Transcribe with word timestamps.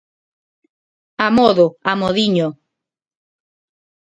Amodo, 1.25 1.65
amodiño. 1.91 2.47